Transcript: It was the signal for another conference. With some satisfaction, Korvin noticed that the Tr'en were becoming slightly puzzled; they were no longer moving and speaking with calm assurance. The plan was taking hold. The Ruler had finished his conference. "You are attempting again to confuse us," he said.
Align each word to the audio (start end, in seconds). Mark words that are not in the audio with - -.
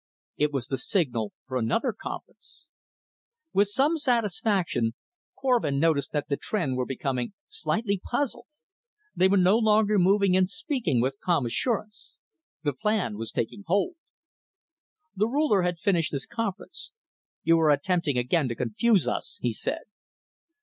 It 0.35 0.51
was 0.51 0.65
the 0.65 0.79
signal 0.79 1.31
for 1.45 1.57
another 1.57 1.93
conference. 1.93 2.65
With 3.53 3.67
some 3.67 3.97
satisfaction, 3.97 4.95
Korvin 5.39 5.77
noticed 5.77 6.11
that 6.11 6.27
the 6.27 6.37
Tr'en 6.37 6.75
were 6.75 6.87
becoming 6.87 7.33
slightly 7.49 8.01
puzzled; 8.03 8.47
they 9.15 9.27
were 9.27 9.37
no 9.37 9.59
longer 9.59 9.99
moving 9.99 10.35
and 10.35 10.49
speaking 10.49 11.01
with 11.01 11.19
calm 11.19 11.45
assurance. 11.45 12.17
The 12.63 12.73
plan 12.73 13.15
was 13.15 13.29
taking 13.31 13.63
hold. 13.67 13.93
The 15.15 15.27
Ruler 15.27 15.61
had 15.61 15.77
finished 15.77 16.13
his 16.13 16.25
conference. 16.25 16.93
"You 17.43 17.59
are 17.59 17.69
attempting 17.69 18.17
again 18.17 18.47
to 18.47 18.55
confuse 18.55 19.07
us," 19.07 19.37
he 19.43 19.51
said. 19.51 19.83